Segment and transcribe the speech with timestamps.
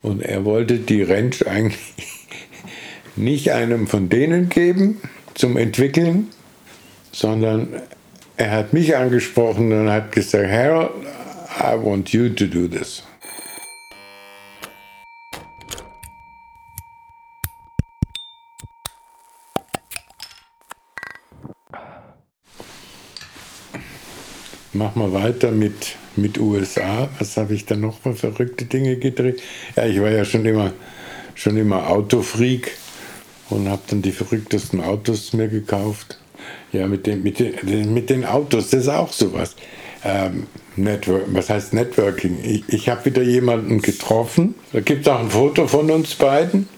[0.00, 1.94] Und er wollte die Ranch eigentlich
[3.16, 5.00] nicht einem von denen geben
[5.34, 6.28] zum Entwickeln,
[7.10, 7.82] sondern
[8.36, 10.90] er hat mich angesprochen und hat gesagt, Harold,
[11.58, 13.02] I want you to do this.
[24.78, 27.08] Mach mal weiter mit, mit USA.
[27.18, 29.42] Was habe ich da noch für verrückte Dinge gedreht?
[29.74, 30.72] Ja, ich war ja schon immer,
[31.34, 32.70] schon immer Autofreak
[33.50, 36.20] und habe dann die verrücktesten Autos mir gekauft.
[36.70, 39.56] Ja, mit den, mit den, mit den Autos, das ist auch sowas.
[40.04, 42.38] Ähm, Network, was heißt Networking?
[42.44, 44.54] Ich, ich habe wieder jemanden getroffen.
[44.72, 46.68] Da gibt es auch ein Foto von uns beiden.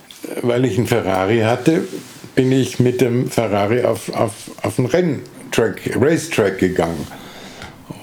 [0.41, 1.87] Weil ich einen Ferrari hatte,
[2.35, 4.33] bin ich mit dem Ferrari auf, auf,
[4.63, 7.07] auf einen Renntrack, Racetrack gegangen.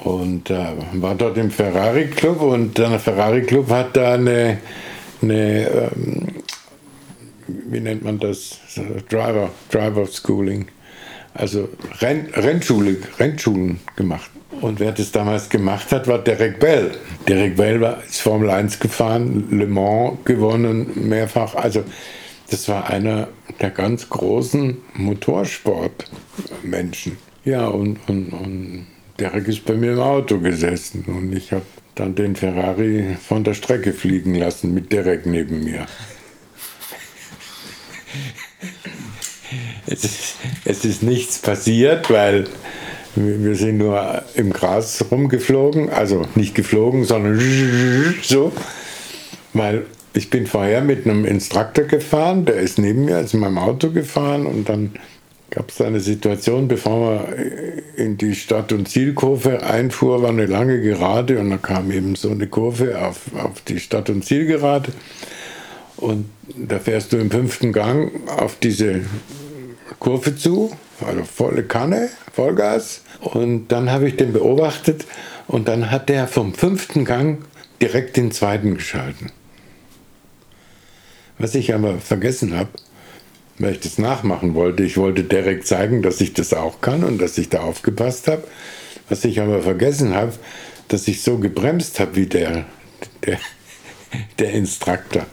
[0.07, 4.59] Und äh, war dort im Ferrari Club und der Ferrari Club hat da eine,
[5.21, 6.27] eine ähm,
[7.47, 8.57] wie nennt man das?
[9.09, 10.67] Driver, Driver Schooling.
[11.33, 11.67] Also
[11.99, 14.31] Renn, Rennschule, Rennschulen gemacht.
[14.61, 16.91] Und wer das damals gemacht hat, war Derek Bell.
[17.27, 21.53] Derek Bell war, ist Formel 1 gefahren, Le Mans gewonnen, mehrfach.
[21.53, 21.83] Also
[22.49, 23.27] das war einer
[23.59, 27.17] der ganz großen Motorsportmenschen.
[27.43, 28.87] Ja, und, und, und
[29.19, 31.65] Derek ist bei mir im Auto gesessen und ich habe
[31.95, 35.87] dann den Ferrari von der Strecke fliegen lassen mit Derek neben mir.
[39.87, 42.45] es, ist, es ist nichts passiert, weil
[43.15, 47.41] wir sind nur im Gras rumgeflogen, also nicht geflogen, sondern
[48.21, 48.51] so,
[49.53, 53.57] weil ich bin vorher mit einem Instruktor gefahren, der ist neben mir, ist in meinem
[53.57, 54.91] Auto gefahren und dann
[55.49, 57.33] gab es eine Situation, bevor man
[57.95, 62.31] in die Stadt- und Zielkurve einfuhr, war eine lange Gerade und da kam eben so
[62.31, 64.91] eine Kurve auf, auf die Stadt- und Zielgerade
[65.97, 69.01] und da fährst du im fünften Gang auf diese
[69.99, 70.71] Kurve zu,
[71.05, 73.01] also volle Kanne, Vollgas.
[73.19, 75.05] Und dann habe ich den beobachtet
[75.47, 77.43] und dann hat der vom fünften Gang
[77.81, 79.31] direkt den zweiten geschalten.
[81.39, 82.69] Was ich aber vergessen habe,
[83.59, 87.19] weil ich das nachmachen wollte, ich wollte direkt zeigen, dass ich das auch kann und
[87.19, 88.43] dass ich da aufgepasst habe.
[89.09, 90.33] Was ich aber vergessen habe,
[90.89, 92.65] dass ich so gebremst habe wie der,
[93.25, 93.39] der,
[94.39, 95.25] der Instruktor.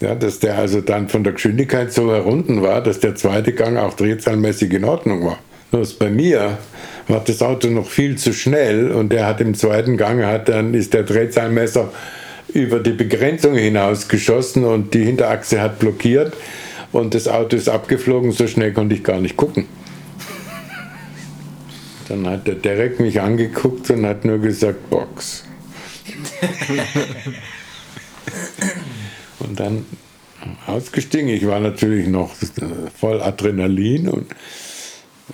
[0.00, 3.76] Ja, dass der also dann von der Geschwindigkeit so herunten war, dass der zweite Gang
[3.76, 5.38] auch drehzahlmäßig in Ordnung war.
[5.70, 6.58] Bloß bei mir
[7.08, 10.74] war das Auto noch viel zu schnell und der hat im zweiten Gang, hat dann
[10.74, 11.92] ist der Drehzahlmesser
[12.52, 16.34] über die Begrenzung hinaus geschossen und die Hinterachse hat blockiert
[16.94, 19.66] und das Auto ist abgeflogen, so schnell konnte ich gar nicht gucken.
[22.08, 25.44] Dann hat der Derek mich angeguckt und hat nur gesagt, Box.
[29.40, 29.84] und dann
[30.66, 31.28] ausgestiegen.
[31.28, 32.30] Ich war natürlich noch
[32.98, 34.26] voll Adrenalin und,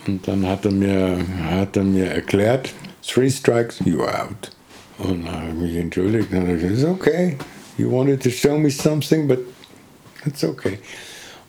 [0.07, 2.73] und dann hat er, mir, hat er mir erklärt,
[3.05, 4.51] three strikes, you are out.
[4.97, 7.37] Und dann habe ich mich entschuldigt und gesagt, it's okay,
[7.77, 9.39] you wanted to show me something, but
[10.25, 10.79] it's okay.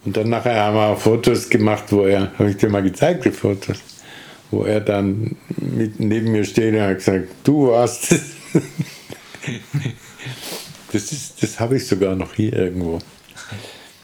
[0.05, 3.25] Und dann nachher haben wir auch Fotos gemacht, wo er, habe ich dir mal gezeigt,
[3.25, 3.79] die Fotos,
[4.51, 8.23] wo er dann mit, neben mir steht und hat gesagt, du warst es.
[10.93, 12.99] Das, das habe ich sogar noch hier irgendwo.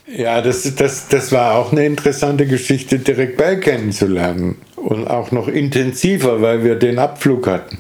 [0.07, 4.57] Ja, das, das, das war auch eine interessante Geschichte, Derek Bell kennenzulernen.
[4.77, 7.79] Und auch noch intensiver, weil wir den Abflug hatten.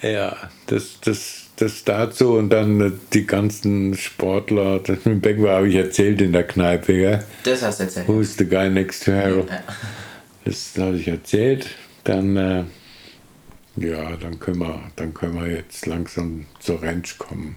[0.02, 0.34] ja,
[0.68, 4.80] das, das, das dazu und dann die ganzen Sportler.
[4.80, 6.92] Das mit Beckwith habe ich erzählt in der Kneipe.
[6.92, 7.24] Gell?
[7.44, 8.08] Das hast du erzählt.
[8.08, 9.50] Who's the guy next to Harold?
[9.50, 9.62] Ja.
[10.44, 11.68] Das habe ich erzählt.
[12.04, 12.36] Dann.
[12.36, 12.64] Äh,
[13.76, 17.56] ja, dann können wir, dann können wir jetzt langsam zur Ranch kommen.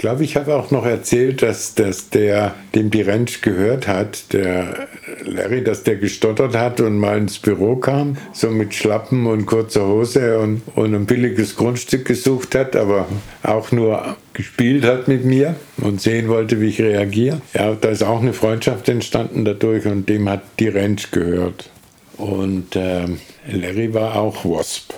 [0.00, 4.88] Glaube, ich habe auch noch erzählt, dass, dass der, dem die Ranch gehört hat, der
[5.26, 9.86] Larry, dass der gestottert hat und mal ins Büro kam, so mit Schlappen und kurzer
[9.86, 13.08] Hose und, und ein billiges Grundstück gesucht hat, aber
[13.42, 17.42] auch nur gespielt hat mit mir und sehen wollte, wie ich reagiere.
[17.52, 21.68] Ja, da ist auch eine Freundschaft entstanden dadurch und dem hat die Ranch gehört.
[22.16, 23.04] Und äh,
[23.52, 24.94] Larry war auch Wasp.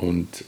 [0.00, 0.44] Und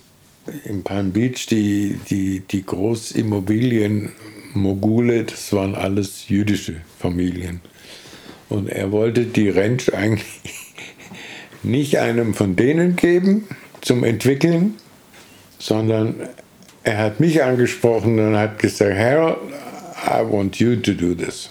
[0.65, 7.61] in Palm Beach, die, die, die Großimmobilien-Mogule, das waren alles jüdische Familien.
[8.49, 10.43] Und er wollte die Ranch eigentlich
[11.63, 13.47] nicht einem von denen geben
[13.81, 14.75] zum Entwickeln,
[15.59, 16.15] sondern
[16.83, 19.39] er hat mich angesprochen und hat gesagt, Harold,
[20.07, 21.49] I want you to do this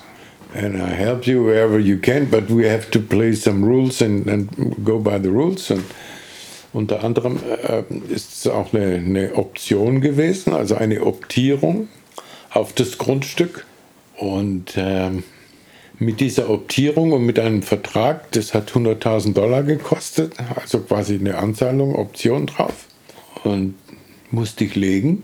[0.54, 4.28] and I help you wherever you can, but we have to play some rules and,
[4.28, 5.72] and go by the rules.
[5.72, 5.84] Und,
[6.74, 11.88] Unter anderem äh, ist es auch eine, eine, Option gewesen, also eine Optierung
[12.50, 13.66] auf das Grundstück.
[14.18, 15.12] Und äh,
[16.00, 21.38] mit dieser Optierung und mit einem Vertrag, das hat 100.000 Dollar gekostet, also quasi eine
[21.38, 22.88] Anzahlung, Option drauf.
[23.44, 23.76] Und
[24.32, 25.24] musste ich legen.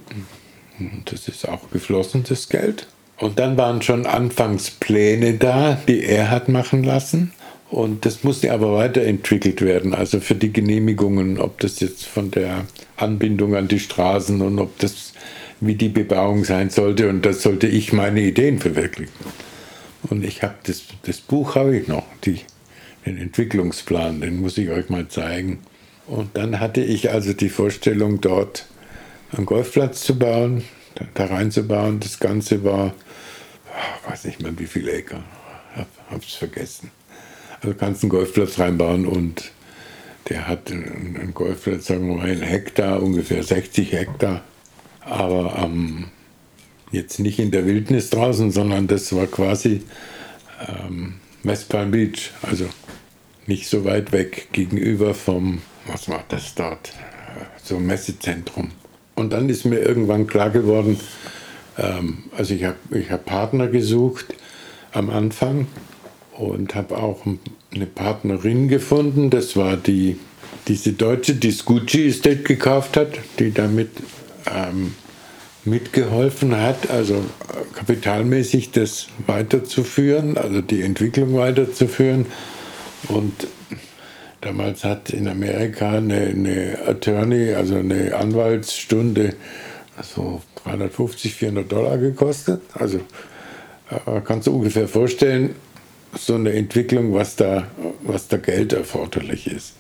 [1.05, 2.87] Das ist auch geflossen, das Geld.
[3.17, 7.33] Und dann waren schon Anfangspläne da, die er hat machen lassen.
[7.69, 12.65] Und das musste aber weiterentwickelt werden, also für die Genehmigungen, ob das jetzt von der
[12.97, 15.13] Anbindung an die Straßen und ob das,
[15.59, 17.09] wie die Bebauung sein sollte.
[17.09, 19.13] Und das sollte ich meine Ideen verwirklichen.
[20.09, 22.41] Und ich habe das, das Buch habe ich noch, die,
[23.05, 25.59] den Entwicklungsplan, den muss ich euch mal zeigen.
[26.07, 28.65] Und dann hatte ich also die Vorstellung, dort
[29.31, 30.63] einen Golfplatz zu bauen,
[30.95, 31.99] da, da reinzubauen.
[31.99, 32.95] Das Ganze war,
[33.71, 35.23] ah, weiß nicht mehr wie viele Äcker,
[36.09, 36.89] habe es vergessen.
[37.61, 39.51] Also kannst einen Golfplatz reinbauen und
[40.29, 44.43] der hat einen Golfplatz, sagen wir mal, einen Hektar, ungefähr 60 Hektar.
[45.01, 46.05] Aber ähm,
[46.91, 49.81] jetzt nicht in der Wildnis draußen, sondern das war quasi
[50.67, 52.65] ähm, West Palm Beach, also
[53.47, 56.93] nicht so weit weg gegenüber vom, was war das dort,
[57.63, 58.71] so Messezentrum.
[59.15, 60.99] Und dann ist mir irgendwann klar geworden,
[61.77, 64.35] ähm, also ich habe ich hab Partner gesucht
[64.91, 65.67] am Anfang
[66.39, 67.25] und habe auch
[67.73, 69.29] eine Partnerin gefunden.
[69.29, 70.17] Das war die,
[70.67, 73.89] diese Deutsche, die Scucci Estate gekauft hat, die damit
[74.49, 74.93] ähm,
[75.65, 82.25] mitgeholfen hat, also äh, kapitalmäßig das weiterzuführen, also die Entwicklung weiterzuführen.
[83.09, 83.47] Und
[84.39, 89.35] damals hat in Amerika eine, eine Attorney, also eine Anwaltsstunde,
[90.01, 92.61] so 350, 400 Dollar gekostet.
[92.73, 92.99] Also
[93.89, 95.55] äh, kannst du ungefähr vorstellen,
[96.15, 97.67] so eine Entwicklung, was da,
[98.01, 99.73] was da Geld erforderlich ist.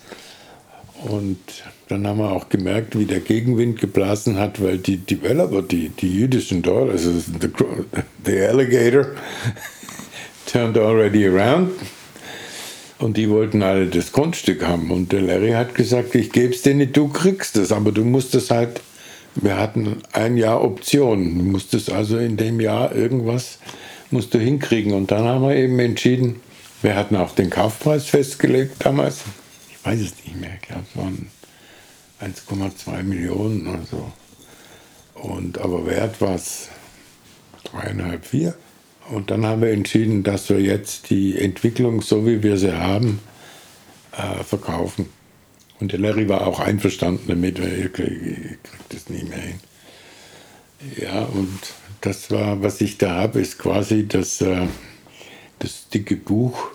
[1.03, 1.39] Und
[1.87, 6.13] dann haben wir auch gemerkt, wie der Gegenwind geblasen hat, weil die Developer, die, die
[6.13, 7.49] jüdischen dort, also the,
[8.25, 9.07] the alligator,
[10.45, 11.71] turned already around.
[12.99, 14.91] Und die wollten alle das Grundstück haben.
[14.91, 18.03] Und der Larry hat gesagt, ich gebe es dir nicht, du kriegst es, aber du
[18.03, 18.81] musst es halt,
[19.35, 21.37] wir hatten ein Jahr Option.
[21.39, 23.59] Du musstest also in dem Jahr irgendwas
[24.11, 24.93] musst du hinkriegen.
[24.93, 26.41] Und dann haben wir eben entschieden,
[26.81, 29.21] wir hatten auch den Kaufpreis festgelegt damals.
[29.69, 31.31] Ich weiß es nicht mehr, ich glaube, es waren
[32.21, 34.11] 1,2 Millionen oder so.
[35.15, 36.69] Und, aber wert war es
[37.65, 38.55] dreieinhalb, vier.
[39.09, 43.19] Und dann haben wir entschieden, dass wir jetzt die Entwicklung, so wie wir sie haben,
[44.11, 45.09] äh, verkaufen.
[45.79, 48.59] Und der Larry war auch einverstanden damit, weil er kriegt
[48.89, 49.59] das nie mehr hin.
[50.97, 51.59] Ja, und
[52.01, 54.67] das war, was ich da habe, ist quasi das, äh,
[55.59, 56.71] das dicke Buch,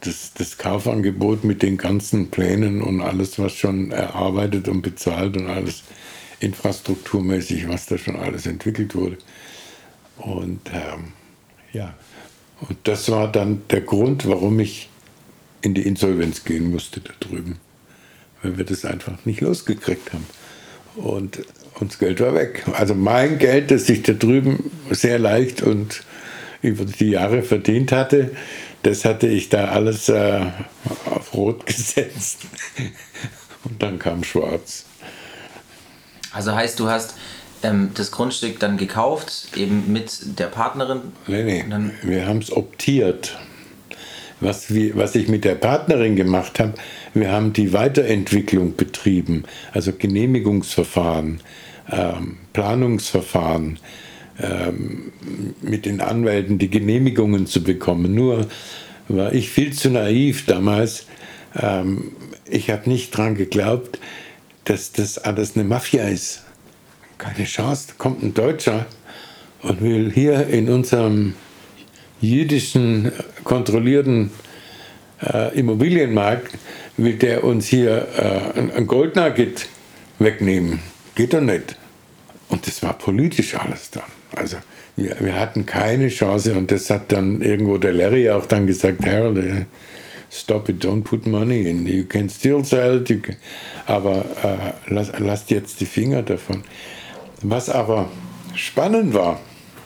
[0.00, 5.48] das, das Kaufangebot mit den ganzen Plänen und alles, was schon erarbeitet und bezahlt und
[5.48, 5.82] alles
[6.40, 9.18] infrastrukturmäßig, was da schon alles entwickelt wurde.
[10.18, 11.12] Und ähm,
[11.72, 11.94] ja,
[12.60, 14.88] und das war dann der Grund, warum ich
[15.60, 17.58] in die Insolvenz gehen musste da drüben,
[18.42, 20.26] weil wir das einfach nicht losgekriegt haben.
[20.96, 21.44] Und
[21.78, 22.64] und das Geld war weg.
[22.72, 26.02] Also mein Geld, das ich da drüben sehr leicht und
[26.62, 28.30] über die Jahre verdient hatte,
[28.82, 30.40] das hatte ich da alles äh,
[31.10, 32.40] auf Rot gesetzt.
[33.64, 34.86] Und dann kam Schwarz.
[36.32, 37.14] Also heißt, du hast
[37.62, 41.00] ähm, das Grundstück dann gekauft, eben mit der Partnerin?
[41.26, 41.64] Nee, nee,
[42.02, 43.36] wir haben es optiert.
[44.40, 46.74] Was, wir, was ich mit der Partnerin gemacht habe,
[47.14, 51.40] wir haben die Weiterentwicklung betrieben, also Genehmigungsverfahren
[51.90, 53.78] ähm, Planungsverfahren
[54.40, 55.12] ähm,
[55.62, 58.14] mit den Anwälten die Genehmigungen zu bekommen.
[58.14, 58.46] Nur
[59.08, 61.06] war ich viel zu naiv damals.
[61.60, 62.12] Ähm,
[62.48, 63.98] ich habe nicht daran geglaubt,
[64.64, 66.42] dass das alles eine Mafia ist.
[67.18, 67.86] Keine Chance.
[67.88, 68.86] Da kommt ein Deutscher
[69.62, 71.34] und will hier in unserem
[72.20, 73.12] jüdischen
[73.44, 74.30] kontrollierten
[75.22, 76.52] äh, Immobilienmarkt,
[76.96, 79.66] will der uns hier äh, ein Goldnugget
[80.18, 80.80] wegnehmen.
[81.16, 81.74] Geht doch nicht.
[82.48, 84.04] Und das war politisch alles dann.
[84.36, 84.58] Also
[84.94, 89.04] wir, wir, hatten keine Chance und das hat dann irgendwo der Larry auch dann gesagt,
[89.04, 89.64] Harold, äh,
[90.30, 91.86] stop it, don't put money in.
[91.86, 93.36] You can still sell it, can,
[93.86, 96.62] aber äh, lass, lasst jetzt die Finger davon.
[97.42, 98.10] Was aber
[98.54, 99.40] spannend war,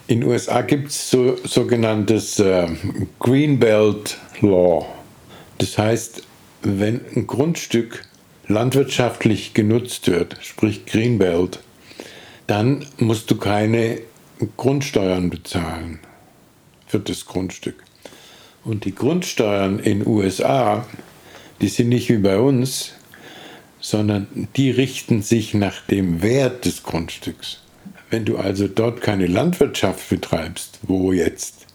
[0.08, 2.66] in den USA gibt es so, sogenanntes äh,
[3.20, 4.84] Greenbelt Law.
[5.58, 6.24] Das heißt,
[6.62, 8.04] wenn ein Grundstück
[8.50, 11.60] landwirtschaftlich genutzt wird, sprich Greenbelt,
[12.46, 14.00] dann musst du keine
[14.56, 16.00] Grundsteuern bezahlen
[16.86, 17.82] für das Grundstück.
[18.64, 20.86] Und die Grundsteuern in USA,
[21.60, 22.92] die sind nicht wie bei uns,
[23.80, 27.60] sondern die richten sich nach dem Wert des Grundstücks.
[28.10, 31.66] Wenn du also dort keine Landwirtschaft betreibst, wo jetzt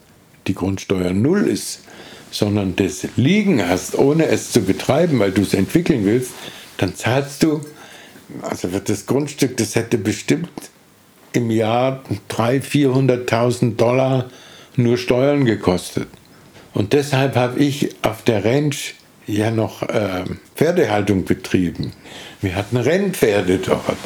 [0.48, 1.82] die Grundsteuer null ist,
[2.30, 6.32] sondern das liegen hast, ohne es zu betreiben, weil du es entwickeln willst,
[6.78, 7.62] dann zahlst du,
[8.42, 10.50] also wird das Grundstück, das hätte bestimmt
[11.34, 14.30] im Jahr 300.000, 400.000 Dollar
[14.76, 16.08] nur Steuern gekostet.
[16.74, 18.96] Und deshalb habe ich auf der Ranch
[19.28, 21.94] ja noch äh, Pferdehaltung betrieben.
[22.42, 23.98] Wir hatten Rennpferde dort.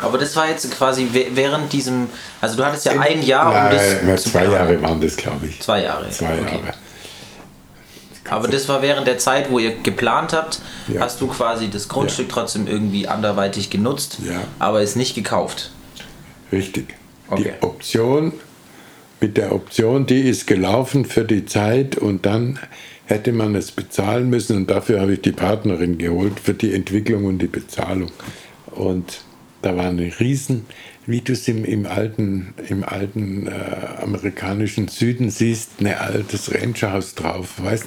[0.00, 2.08] Aber das war jetzt quasi während diesem,
[2.40, 4.24] also du hattest ja ein Jahr, um das.
[4.24, 5.60] Zwei Jahre waren das, glaube ich.
[5.60, 6.08] Zwei Jahre.
[6.10, 6.42] Zwei Jahre.
[6.42, 6.72] Okay.
[8.30, 11.00] Aber das war während der Zeit, wo ihr geplant habt, ja.
[11.00, 12.34] hast du quasi das Grundstück ja.
[12.34, 14.40] trotzdem irgendwie anderweitig genutzt, ja.
[14.58, 15.70] aber es nicht gekauft.
[16.52, 16.94] Richtig.
[17.28, 17.54] Okay.
[17.60, 18.32] Die Option,
[19.20, 22.58] mit der Option, die ist gelaufen für die Zeit und dann
[23.06, 27.24] hätte man es bezahlen müssen und dafür habe ich die Partnerin geholt für die Entwicklung
[27.24, 28.10] und die Bezahlung.
[28.66, 29.22] Und
[29.62, 30.66] da war eine riesen,
[31.08, 33.52] wie du es im, im alten, im alten äh,
[34.02, 37.86] amerikanischen Süden siehst, ein altes Rancherhaus drauf, weißt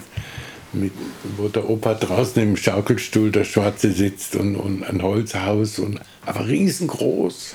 [0.74, 0.92] mit,
[1.38, 6.48] wo der Opa draußen im Schaukelstuhl der Schwarze sitzt und, und ein Holzhaus, und, aber
[6.48, 7.54] riesengroß,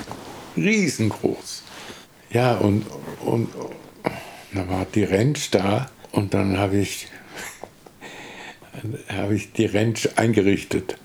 [0.57, 1.65] riesengroß.
[2.31, 2.87] Ja, und,
[3.25, 3.49] und
[4.55, 7.09] da war die Ranch da und dann habe ich,
[9.09, 10.97] hab ich die Ranch eingerichtet.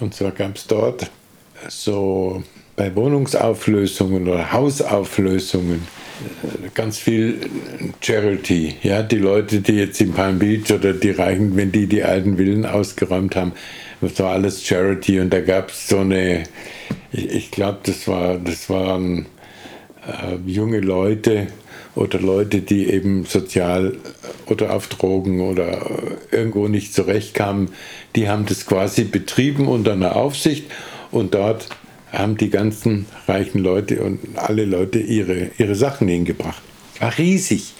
[0.00, 1.10] Und zwar gab es dort
[1.68, 2.42] so
[2.76, 5.86] bei Wohnungsauflösungen oder Hausauflösungen
[6.42, 7.40] äh, ganz viel
[8.00, 8.76] Charity.
[8.82, 12.36] Ja, die Leute, die jetzt in Palm Beach oder die Reichen, wenn die die alten
[12.36, 13.52] Villen ausgeräumt haben,
[14.00, 16.44] das war alles Charity und da gab es so eine,
[17.12, 19.26] ich, ich glaube, das war, das waren
[20.06, 21.48] äh, junge Leute
[21.94, 23.96] oder Leute, die eben sozial
[24.46, 25.86] oder auf Drogen oder
[26.32, 27.68] irgendwo nicht zurechtkamen,
[28.16, 30.66] die haben das quasi betrieben unter einer Aufsicht
[31.12, 31.68] und dort
[32.18, 36.62] haben die ganzen reichen Leute und alle Leute ihre, ihre Sachen hingebracht.
[37.00, 37.74] War riesig.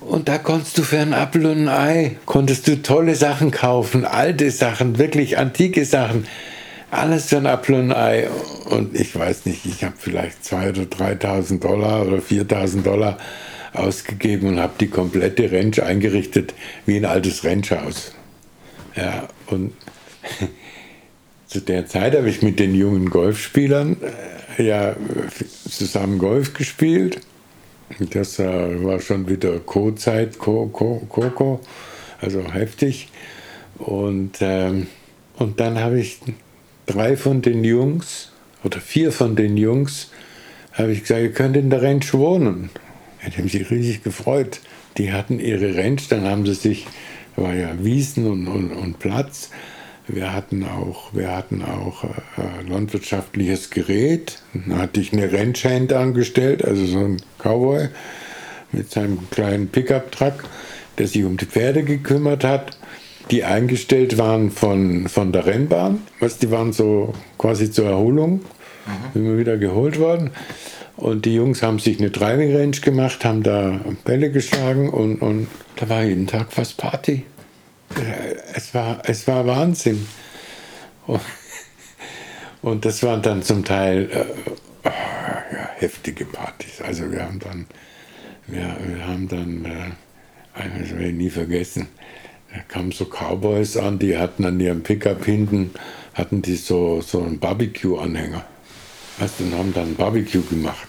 [0.00, 4.04] Und da konntest du für ein Apfel und ein Ei, konntest du tolle Sachen kaufen,
[4.04, 6.26] alte Sachen, wirklich antike Sachen.
[6.90, 8.28] Alles für ein Apfel und ein Ei.
[8.68, 13.18] Und ich weiß nicht, ich habe vielleicht 2.000 oder 3.000 Dollar oder 4.000 Dollar
[13.72, 16.54] ausgegeben und habe die komplette Ranch eingerichtet
[16.86, 18.12] wie ein altes Ranchhaus.
[18.94, 19.72] Ja, und
[21.54, 23.96] zu der Zeit habe ich mit den jungen Golfspielern
[24.58, 24.96] äh, ja
[25.70, 27.20] zusammen Golf gespielt.
[28.10, 31.60] Das äh, war schon wieder Co-Zeit, Co-Co, Co
[32.20, 33.08] also heftig.
[33.78, 34.88] Und, ähm,
[35.36, 36.18] und dann habe ich
[36.86, 38.32] drei von den Jungs
[38.64, 40.10] oder vier von den Jungs
[40.72, 42.70] habe ich gesagt, ihr könnt in der Ranch wohnen.
[43.24, 44.58] Die haben sich riesig gefreut.
[44.98, 46.88] Die hatten ihre Ranch, dann haben sie sich,
[47.36, 49.50] war ja Wiesen und, und, und Platz,
[50.06, 54.38] wir hatten auch, wir hatten auch äh, landwirtschaftliches Gerät.
[54.52, 57.88] Dann hatte ich eine Ranchhand angestellt, also so ein Cowboy
[58.72, 60.44] mit seinem kleinen Pickup-Truck,
[60.98, 62.76] der sich um die Pferde gekümmert hat,
[63.30, 66.02] die eingestellt waren von, von der Rennbahn.
[66.20, 68.40] Was, die waren so quasi zur Erholung,
[69.14, 69.20] mhm.
[69.20, 70.30] immer wieder geholt worden.
[70.96, 75.48] Und die Jungs haben sich eine Driving Range gemacht, haben da Bälle geschlagen und, und
[75.76, 77.24] da war jeden Tag fast Party.
[78.54, 80.06] Es war, es war Wahnsinn.
[82.62, 84.88] Und das waren dann zum Teil äh,
[85.54, 86.80] ja, heftige Partys.
[86.80, 87.66] Also wir haben dann,
[88.46, 89.90] wir, wir haben dann, äh,
[90.80, 91.88] das werde ich nie vergessen,
[92.52, 95.72] da kamen so Cowboys an, die hatten an ihrem Pickup hinten,
[96.14, 98.44] hatten die so, so einen Barbecue-Anhänger.
[99.18, 100.88] Weißt, und haben dann Barbecue gemacht.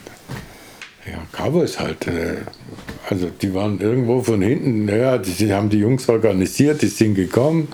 [1.05, 2.07] Ja, Cowboys halt.
[2.07, 2.37] Äh,
[3.09, 7.67] also die waren irgendwo von hinten, ja, die haben die Jungs organisiert, die sind gekommen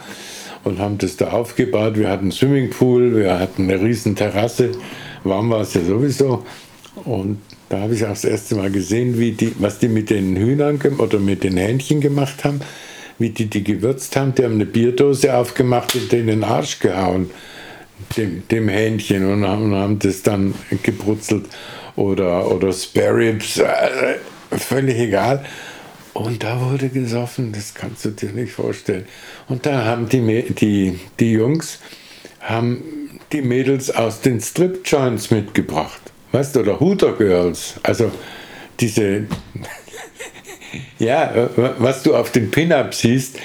[0.64, 1.98] und haben das da aufgebaut.
[1.98, 4.72] Wir hatten einen Swimmingpool, wir hatten eine riesen Terrasse,
[5.24, 6.44] warm war es ja sowieso.
[7.06, 7.38] Und
[7.70, 10.80] da habe ich auch das erste Mal gesehen, wie die, was die mit den Hühnern
[10.98, 12.60] oder mit den Hähnchen gemacht haben,
[13.18, 14.36] wie die die gewürzt haben.
[14.36, 17.30] Die haben eine Bierdose aufgemacht und den in den Arsch gehauen,
[18.18, 21.46] dem, dem Hähnchen, und haben, und haben das dann gebrutzelt
[21.96, 23.62] oder, oder Spare Ribs,
[24.58, 25.46] völlig egal.
[26.14, 29.06] Und da wurde gesoffen, das kannst du dir nicht vorstellen.
[29.48, 31.80] Und da haben die, die, die Jungs
[32.42, 36.02] haben die Mädels aus den Strip-Joints mitgebracht.
[36.32, 37.76] Weißt du, oder Hooter Girls.
[37.84, 38.12] Also
[38.80, 39.26] diese,
[41.00, 43.40] ja, was du auf den Pin-Ups siehst,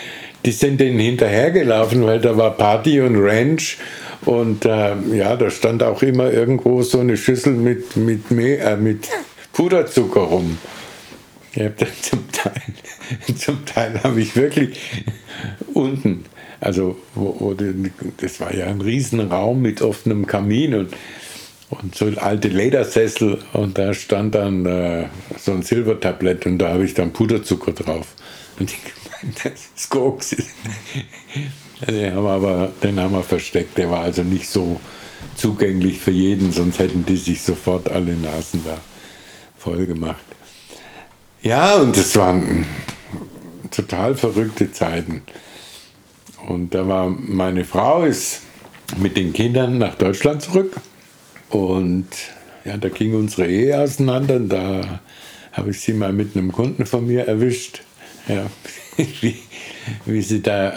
[0.44, 3.78] die sind denen hinterhergelaufen, weil da war Party und Ranch
[4.25, 9.08] und äh, ja, da stand auch immer irgendwo so eine Schüssel mit, mit, äh, mit
[9.52, 10.58] Puderzucker rum.
[11.56, 12.62] Dann zum Teil,
[13.36, 14.78] zum Teil habe ich wirklich
[15.72, 16.25] unten
[16.60, 17.54] Also, wo, wo
[18.16, 20.94] das war ja ein Riesenraum mit offenem Kamin und,
[21.70, 25.06] und so alte Ledersessel und da stand dann äh,
[25.38, 28.14] so ein Silbertablett und da habe ich dann Puderzucker drauf.
[28.58, 30.36] Und ich gemeint, das ist Koks.
[31.86, 33.76] den haben wir aber den haben wir versteckt.
[33.78, 34.80] Der war also nicht so
[35.36, 38.78] zugänglich für jeden, sonst hätten die sich sofort alle Nasen da
[39.58, 40.25] voll gemacht.
[41.46, 42.66] Ja, und das waren
[43.70, 45.22] total verrückte Zeiten.
[46.48, 48.40] Und da war meine Frau ist
[48.96, 50.74] mit den Kindern nach Deutschland zurück
[51.48, 52.08] und
[52.64, 54.40] ja, da ging unsere Ehe auseinander.
[54.40, 55.00] Da
[55.52, 57.82] habe ich sie mal mit einem Kunden von mir erwischt.
[58.26, 58.46] Ja,
[59.20, 59.36] wie,
[60.04, 60.74] wie, sie da,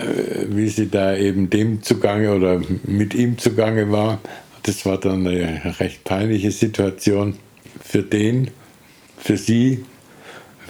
[0.50, 4.20] wie sie da eben dem zugange oder mit ihm zugange war.
[4.62, 7.40] Das war dann eine recht peinliche Situation
[7.82, 8.52] für den,
[9.18, 9.84] für sie,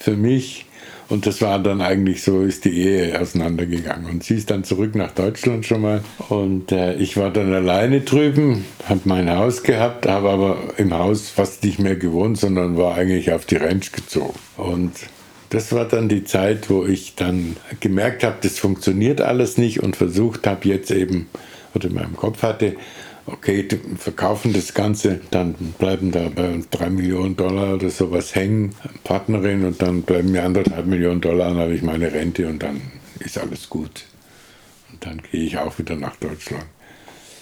[0.01, 0.65] für mich.
[1.09, 4.07] Und das war dann eigentlich so, ist die Ehe auseinandergegangen.
[4.09, 6.03] Und sie ist dann zurück nach Deutschland schon mal.
[6.29, 11.29] Und äh, ich war dann alleine drüben, habe mein Haus gehabt, habe aber im Haus
[11.29, 14.37] fast nicht mehr gewohnt, sondern war eigentlich auf die Ranch gezogen.
[14.55, 14.91] Und
[15.49, 19.95] das war dann die Zeit, wo ich dann gemerkt habe, das funktioniert alles nicht und
[19.95, 21.27] versucht habe jetzt eben,
[21.73, 22.75] oder in meinem Kopf hatte,
[23.31, 23.67] okay,
[23.97, 29.65] verkaufen das Ganze, dann bleiben da bei uns drei Millionen Dollar oder sowas hängen, Partnerin,
[29.65, 32.81] und dann bleiben mir anderthalb Millionen Dollar, dann habe ich meine Rente und dann
[33.19, 34.05] ist alles gut.
[34.91, 36.65] Und dann gehe ich auch wieder nach Deutschland.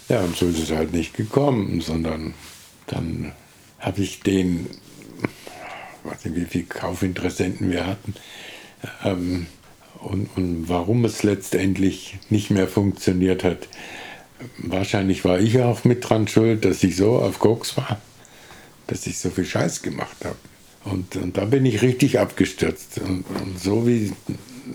[0.10, 2.34] Ja, und so ist es halt nicht gekommen, sondern
[2.88, 3.34] dann
[3.79, 4.67] habe ich den,
[5.22, 8.13] ich weiß nicht, wie viele Kaufinteressenten wir hatten,
[9.03, 9.48] ähm,
[10.00, 13.67] und, und warum es letztendlich nicht mehr funktioniert hat,
[14.58, 18.00] wahrscheinlich war ich auch mit dran schuld, dass ich so auf Koks war,
[18.88, 20.38] dass ich so viel Scheiß gemacht habe.
[20.86, 23.00] Und, und da bin ich richtig abgestürzt.
[23.00, 24.13] Und, und, so wie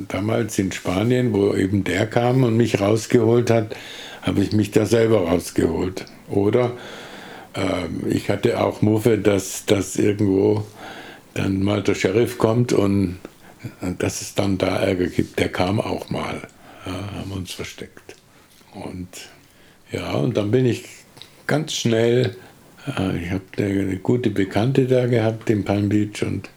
[0.09, 3.75] damals in Spanien, wo eben der kam und mich rausgeholt hat,
[4.23, 6.05] habe ich mich da selber rausgeholt.
[6.29, 6.73] Oder
[7.55, 10.67] äh, ich hatte auch Muffe, dass, dass irgendwo
[11.35, 13.19] dann mal der Sheriff kommt und
[13.99, 15.39] dass es dann da Ärger gibt.
[15.39, 16.43] Der kam auch mal.
[16.85, 18.17] Ja, haben uns versteckt.
[18.75, 19.09] Und
[19.93, 20.85] ja, und dann bin ich
[21.47, 22.37] ganz schnell,
[22.99, 26.49] äh, ich habe eine gute Bekannte da gehabt in Palm Beach und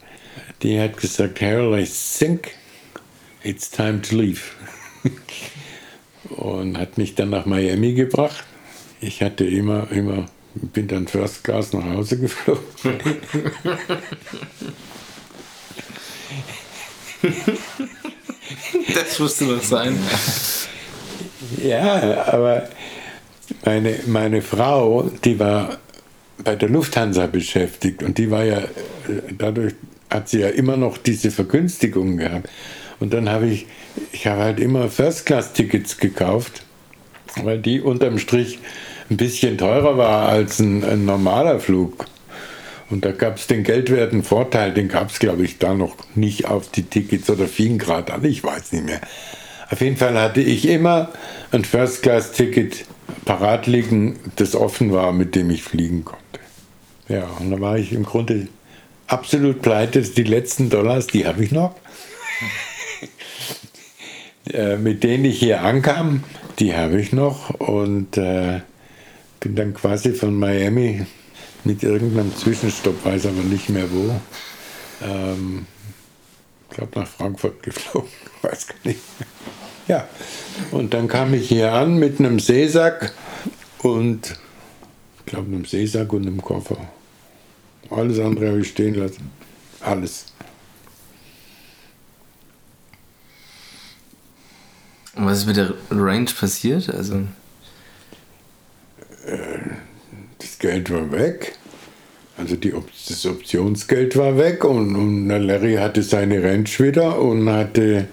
[0.63, 2.51] die hat gesagt, Harold, I think
[3.43, 4.41] it's time to leave.
[6.29, 8.43] und hat mich dann nach Miami gebracht.
[9.01, 12.63] Ich hatte immer, immer, bin dann First Class nach Hause geflogen.
[18.93, 19.99] das musste noch sein.
[21.61, 22.69] Ja, aber
[23.63, 25.77] meine, meine Frau, die war
[26.43, 28.63] bei der Lufthansa beschäftigt und die war ja,
[29.37, 29.73] dadurch
[30.09, 32.49] hat sie ja immer noch diese Vergünstigungen gehabt.
[32.99, 33.67] Und dann habe ich,
[34.11, 36.63] ich habe halt immer First-Class-Tickets gekauft,
[37.43, 38.59] weil die unterm Strich
[39.09, 42.05] ein bisschen teurer war als ein, ein normaler Flug.
[42.89, 46.45] Und da gab es den geldwerten Vorteil, den gab es, glaube ich, da noch nicht
[46.45, 49.01] auf die Tickets oder fing gerade an, ich weiß nicht mehr.
[49.69, 51.09] Auf jeden Fall hatte ich immer
[51.51, 52.85] ein First-Class-Ticket
[53.25, 56.23] parat liegen, das offen war, mit dem ich fliegen konnte.
[57.07, 58.47] Ja, und da war ich im Grunde
[59.07, 60.01] absolut pleite.
[60.01, 61.75] Die letzten Dollars, die habe ich noch.
[64.53, 66.23] äh, mit denen ich hier ankam,
[66.59, 68.61] die habe ich noch und äh,
[69.39, 71.05] bin dann quasi von Miami
[71.63, 74.15] mit irgendeinem Zwischenstopp, weiß aber nicht mehr wo,
[75.03, 75.65] ähm,
[76.69, 78.09] ich glaube nach Frankfurt geflogen,
[78.41, 79.27] weiß gar nicht mehr.
[79.87, 80.07] Ja,
[80.71, 83.13] und dann kam ich hier an mit einem Seesack
[83.79, 84.35] und
[85.19, 86.77] ich glaube einem Seesack und einem Koffer.
[87.91, 89.29] Alles andere habe ich stehen lassen.
[89.81, 90.25] Alles.
[95.15, 96.89] Und was ist mit der Range passiert?
[96.89, 97.27] Also
[99.25, 99.59] äh,
[100.39, 101.57] das Geld war weg.
[102.37, 102.73] Also die,
[103.07, 108.07] das Optionsgeld war weg und, und Larry hatte seine Range wieder und hatte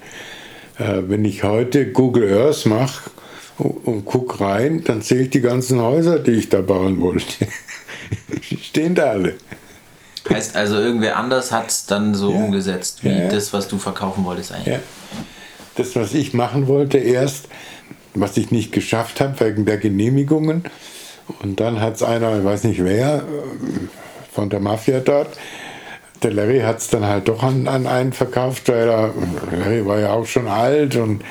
[0.83, 3.11] äh, wenn ich heute Google Earth mache
[3.59, 7.47] und, und gucke rein, dann sehe ich die ganzen Häuser, die ich da bauen wollte.
[8.41, 9.35] Stehen da alle.
[10.29, 12.37] Heißt also, irgendwer anders hat es dann so ja.
[12.37, 13.29] umgesetzt, wie ja.
[13.29, 14.75] das, was du verkaufen wolltest eigentlich.
[14.75, 14.81] Ja.
[15.77, 17.49] Das, was ich machen wollte erst,
[18.15, 20.65] was ich nicht geschafft habe wegen der Genehmigungen.
[21.43, 23.23] Und dann hat es einer, ich weiß nicht wer, äh,
[24.33, 25.37] von der Mafia dort,
[26.23, 29.15] der Larry hat es dann halt doch an, an einen verkauft, weil er,
[29.51, 31.23] Larry war ja auch schon alt und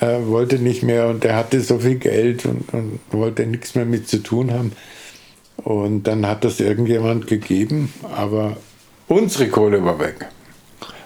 [0.00, 3.84] er wollte nicht mehr und er hatte so viel Geld und, und wollte nichts mehr
[3.84, 4.72] mit zu tun haben.
[5.56, 8.56] Und dann hat das irgendjemand gegeben, aber
[9.08, 10.26] unsere Kohle war weg.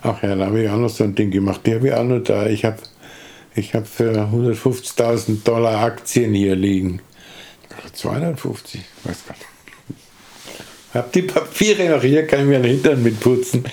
[0.02, 1.62] Ach ja, da habe ich auch noch so ein Ding gemacht.
[1.66, 2.46] Die habe ich auch noch da.
[2.46, 2.78] Ich habe
[3.54, 7.00] Ich habe für 150.000 Dollar Aktien hier liegen.
[7.94, 9.55] 250, weiß gar nicht.
[10.96, 13.64] Hab die Papiere noch hier, kann ich mir den Hintern mitputzen.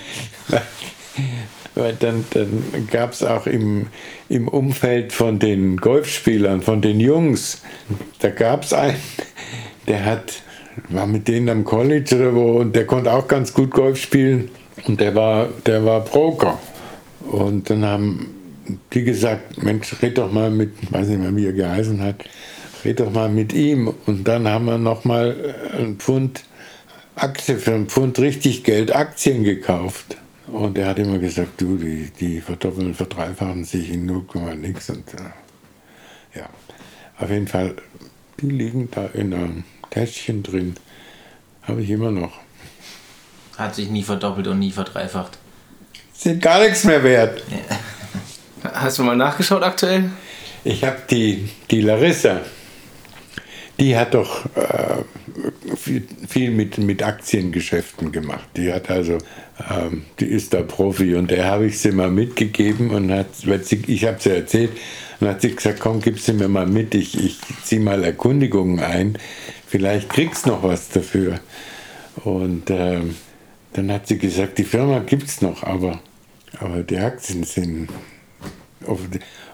[1.74, 3.86] Weil dann, dann gab es auch im,
[4.28, 7.62] im Umfeld von den Golfspielern, von den Jungs,
[8.20, 8.96] da gab es einen,
[9.88, 10.34] der hat,
[10.88, 14.50] war mit denen am College oder wo und der konnte auch ganz gut Golf spielen
[14.86, 16.60] und der war, der war Broker.
[17.30, 18.34] Und dann haben
[18.92, 22.24] die gesagt, Mensch, red doch mal mit, weiß nicht mehr, wie er geheißen hat,
[22.84, 23.92] red doch mal mit ihm.
[24.06, 26.44] Und dann haben wir nochmal ein Pfund
[27.16, 30.16] Aktie, für ein Pfund richtig Geld Aktien gekauft.
[30.46, 34.24] Und er hat immer gesagt, du, die, die verdoppeln, verdreifachen sich in 0,
[34.56, 34.90] nix.
[34.90, 36.48] Und äh, ja,
[37.18, 37.76] auf jeden Fall,
[38.40, 40.76] die liegen da in einem Täschchen drin.
[41.62, 42.32] Habe ich immer noch.
[43.56, 45.38] Hat sich nie verdoppelt und nie verdreifacht.
[46.12, 47.42] Sind gar nichts mehr wert.
[47.50, 48.70] Ja.
[48.72, 50.10] Hast du mal nachgeschaut aktuell?
[50.64, 52.40] Ich habe die, die Larissa,
[53.78, 55.02] die hat doch äh,
[55.76, 58.48] viel, viel, mit, mit Aktiengeschäften gemacht.
[58.56, 59.18] Die hat also,
[59.70, 63.26] ähm, die ist da Profi und der habe ich sie mal mitgegeben und hat,
[63.86, 64.70] ich habe sie erzählt
[65.20, 68.80] und hat sie gesagt, komm, gib sie mir mal mit, ich, ich ziehe mal Erkundigungen
[68.80, 69.18] ein,
[69.66, 71.40] vielleicht kriegst du noch was dafür.
[72.24, 73.16] Und ähm,
[73.72, 76.00] dann hat sie gesagt, die Firma gibt es noch, aber,
[76.58, 77.88] aber die Aktien sind.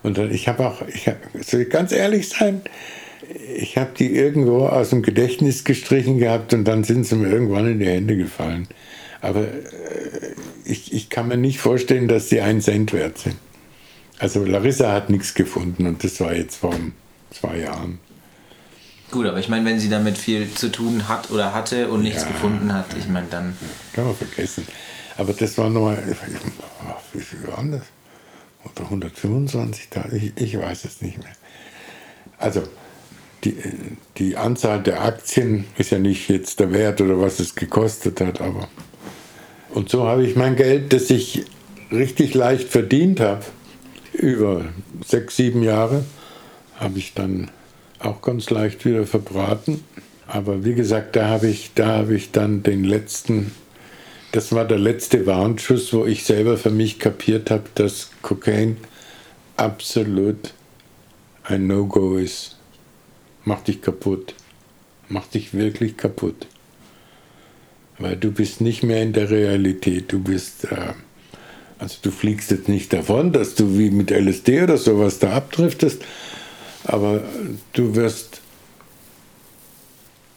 [0.02, 2.62] Und ich habe auch, ich hab, soll ich ganz ehrlich sein,
[3.56, 7.70] ich habe die irgendwo aus dem Gedächtnis gestrichen gehabt und dann sind sie mir irgendwann
[7.70, 8.68] in die Hände gefallen.
[9.20, 13.36] Aber äh, ich, ich kann mir nicht vorstellen, dass sie einen Cent wert sind.
[14.18, 16.74] Also Larissa hat nichts gefunden und das war jetzt vor
[17.30, 17.98] zwei Jahren.
[19.10, 22.22] Gut, aber ich meine, wenn sie damit viel zu tun hat oder hatte und nichts
[22.22, 23.56] ja, gefunden hat, ich meine, dann.
[23.92, 24.66] Kann man vergessen.
[25.16, 25.98] Aber das war nochmal,
[27.12, 27.82] wie viel waren das?
[28.64, 31.32] Oder 125 ich, ich weiß es nicht mehr.
[32.38, 32.62] Also,
[33.44, 33.56] die,
[34.18, 38.40] die Anzahl der Aktien ist ja nicht jetzt der Wert oder was es gekostet hat,
[38.40, 38.68] aber.
[39.70, 41.44] Und so habe ich mein Geld, das ich
[41.90, 43.44] richtig leicht verdient habe,
[44.12, 44.66] über
[45.06, 46.04] sechs, sieben Jahre,
[46.76, 47.50] habe ich dann
[47.98, 49.84] auch ganz leicht wieder verbraten.
[50.26, 53.52] Aber wie gesagt, da habe ich, da habe ich dann den letzten,
[54.32, 58.76] das war der letzte Warnschuss, wo ich selber für mich kapiert habe, dass Cocaine
[59.56, 60.54] absolut
[61.44, 62.59] ein No-Go ist.
[63.50, 64.34] Macht dich kaputt.
[65.08, 66.46] Macht dich wirklich kaputt.
[67.98, 70.12] Weil du bist nicht mehr in der Realität.
[70.12, 70.92] Du bist, äh,
[71.76, 76.00] also du fliegst jetzt nicht davon, dass du wie mit LSD oder sowas da abdriftest,
[76.84, 77.24] aber
[77.72, 78.40] du wirst,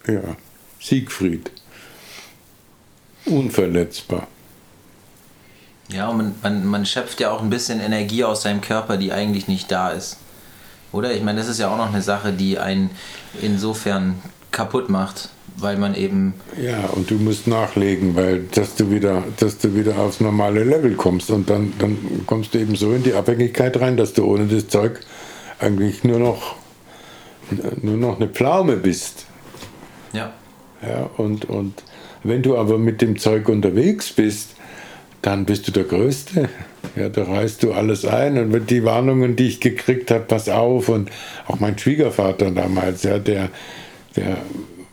[0.07, 0.35] ja,
[0.81, 1.51] Siegfried.
[3.25, 4.27] Unverletzbar.
[5.89, 9.11] Ja, und man, man, man schöpft ja auch ein bisschen Energie aus seinem Körper, die
[9.11, 10.17] eigentlich nicht da ist.
[10.93, 11.13] Oder?
[11.13, 12.91] Ich meine, das ist ja auch noch eine Sache, die einen
[13.41, 16.35] insofern kaputt macht, weil man eben.
[16.61, 20.93] Ja, und du musst nachlegen, weil dass du wieder, dass du wieder aufs normale Level
[20.95, 24.45] kommst und dann, dann kommst du eben so in die Abhängigkeit rein, dass du ohne
[24.45, 25.01] das Zeug
[25.59, 26.55] eigentlich nur noch,
[27.81, 29.25] nur noch eine Pflaume bist.
[30.13, 30.31] Ja.
[30.81, 31.81] Ja, und, und
[32.23, 34.52] wenn du aber mit dem Zeug unterwegs bist,
[35.23, 36.49] dann bist du der Größte.
[36.95, 40.89] Ja, da reißt du alles ein und die Warnungen, die ich gekriegt habe, pass auf
[40.89, 41.09] und
[41.47, 43.49] auch mein Schwiegervater damals, ja, der,
[44.15, 44.37] der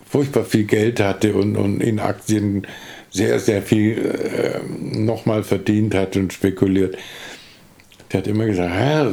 [0.08, 2.66] furchtbar viel Geld hatte und, und in Aktien
[3.10, 4.60] sehr, sehr viel äh,
[4.96, 6.96] nochmal verdient hat und spekuliert.
[8.12, 9.12] Der hat immer gesagt, Herr,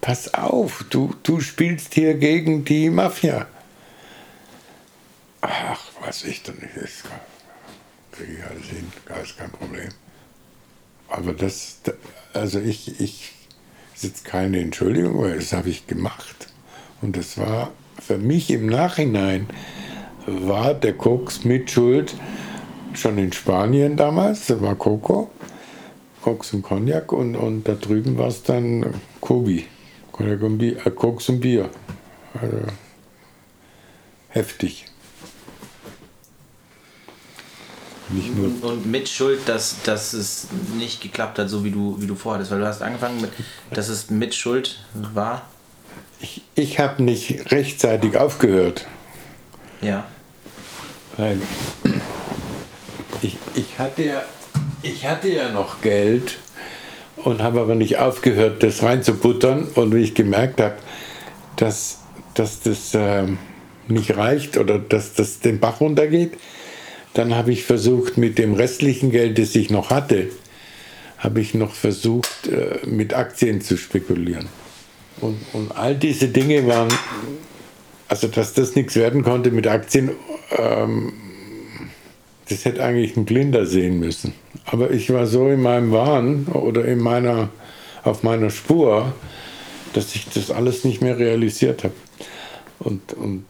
[0.00, 3.46] pass auf, du, du spielst hier gegen die Mafia.
[5.42, 6.74] Ach, was ich doch nicht,
[8.18, 9.88] kriege ich alles hin, gar ist kein Problem.
[11.08, 11.80] Aber das,
[12.34, 13.32] also ich, ich,
[14.00, 16.48] jetzt keine Entschuldigung, weil das habe ich gemacht.
[17.00, 19.48] Und das war für mich im Nachhinein,
[20.26, 22.14] war der Koks mit Schuld
[22.92, 25.30] schon in Spanien damals, da war Coco,
[26.22, 29.66] Koks und Cognac und, und da drüben war es dann Kobi.
[30.18, 31.70] Äh, Koks und Bier.
[32.34, 32.58] Also,
[34.30, 34.86] heftig.
[38.10, 41.96] Nicht nur und, und mit Schuld, dass, dass es nicht geklappt hat, so wie du,
[42.00, 42.50] wie du vorhattest.
[42.50, 43.30] Weil du hast angefangen mit,
[43.70, 45.42] dass es mit Schuld war.
[46.20, 48.86] Ich, ich habe nicht rechtzeitig aufgehört.
[49.80, 50.06] Ja.
[51.16, 51.40] Weil
[53.22, 54.22] ich, ich, hatte ja,
[54.82, 56.38] ich hatte ja noch Geld
[57.16, 59.68] und habe aber nicht aufgehört, das reinzubuttern.
[59.74, 60.76] Und wie ich gemerkt habe,
[61.56, 61.98] dass,
[62.34, 63.26] dass das äh,
[63.86, 66.38] nicht reicht oder dass das den Bach runtergeht,
[67.18, 70.28] dann habe ich versucht, mit dem restlichen Geld, das ich noch hatte,
[71.18, 74.46] habe ich noch versucht, äh, mit Aktien zu spekulieren.
[75.20, 76.88] Und, und all diese Dinge waren,
[78.06, 80.12] also dass das nichts werden konnte mit Aktien,
[80.56, 81.12] ähm,
[82.48, 84.32] das hätte eigentlich ein Blinder sehen müssen.
[84.64, 87.48] Aber ich war so in meinem Wahn oder in meiner,
[88.04, 89.12] auf meiner Spur,
[89.92, 91.94] dass ich das alles nicht mehr realisiert habe.
[92.78, 93.44] Und, und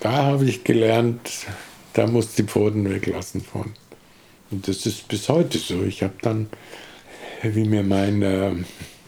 [0.00, 1.20] da habe ich gelernt,
[1.92, 3.72] da muss die Pfoten weglassen von.
[4.50, 5.82] Und das ist bis heute so.
[5.82, 6.48] Ich habe dann,
[7.42, 8.52] wie mir mein äh,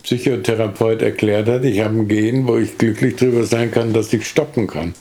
[0.03, 4.27] Psychotherapeut erklärt hat, ich habe ein Gen, wo ich glücklich darüber sein kann, dass ich
[4.27, 4.95] stoppen kann.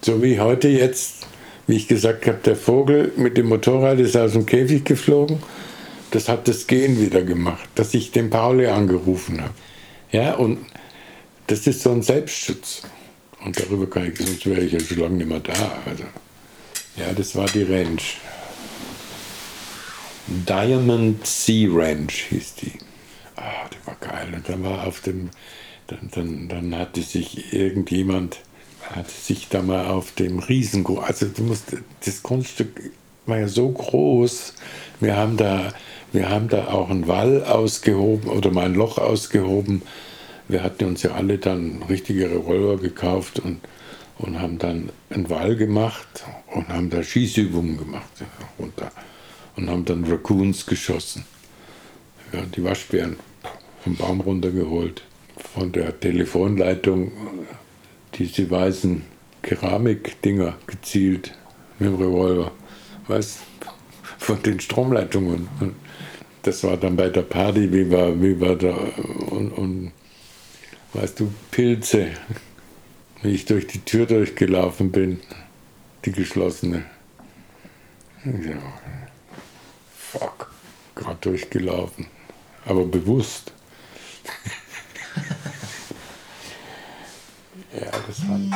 [0.00, 1.26] So wie heute jetzt,
[1.66, 5.38] wie ich gesagt habe, der Vogel mit dem Motorrad ist aus dem Käfig geflogen.
[6.10, 9.54] Das hat das Gen wieder gemacht, dass ich den Pauli angerufen habe.
[10.12, 10.58] Ja, und
[11.46, 12.82] das ist so ein Selbstschutz.
[13.44, 15.52] Und darüber kann ich, sonst wäre ich ja schon lange nicht mehr da.
[15.86, 16.04] Also,
[16.96, 18.18] ja, das war die Ranch.
[20.26, 22.72] Diamond Sea Ranch hieß die.
[23.36, 24.32] Ah, die war geil.
[24.34, 25.30] Und dann war auf dem,
[25.86, 28.38] dann, dann, dann hatte sich irgendjemand,
[28.82, 32.90] hatte sich da mal auf dem Riesengro, also du musst, das Grundstück
[33.26, 34.54] war ja so groß,
[35.00, 35.72] wir haben da,
[36.12, 39.82] wir haben da auch einen Wall ausgehoben oder mal ein Loch ausgehoben.
[40.46, 43.60] Wir hatten uns ja alle dann richtige Revolver gekauft und,
[44.18, 48.10] und haben dann einen Wall gemacht und haben da Schießübungen gemacht
[48.58, 48.92] runter
[49.56, 51.24] und haben dann Raccoons geschossen.
[52.32, 53.16] Ja, die Waschbären
[53.82, 55.02] vom Baum runtergeholt,
[55.54, 57.12] von der Telefonleitung
[58.14, 59.02] diese weißen
[59.42, 61.36] Keramikdinger gezielt
[61.78, 62.52] mit dem Revolver.
[63.08, 63.40] Weißt
[64.24, 65.48] von den Stromleitungen.
[66.42, 68.74] Das war dann bei der Party, wie wir, wie wir da
[69.30, 69.92] und, und
[70.94, 72.08] weißt du, Pilze,
[73.24, 75.20] wie ich durch die Tür durchgelaufen bin,
[76.04, 76.84] die geschlossene.
[78.24, 78.60] Ja,
[79.96, 80.52] fuck,
[80.94, 82.06] gerade durchgelaufen,
[82.66, 83.52] aber bewusst.
[87.74, 88.50] ja, das waren,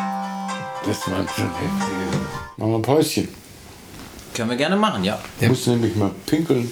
[0.84, 2.26] das waren schon heftige.
[2.58, 3.28] Machen wir ein Päuschen.
[4.34, 5.18] Können wir gerne machen, ja.
[5.40, 6.70] Ich muss nämlich mal pinkeln.